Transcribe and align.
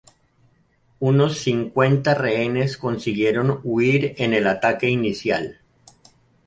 Unos 0.99 1.37
cincuenta 1.37 2.15
rehenes 2.15 2.75
consiguieron 2.75 3.59
huir 3.63 4.15
en 4.17 4.33
el 4.33 4.47
ataque 4.47 4.89
inicial. 4.89 5.59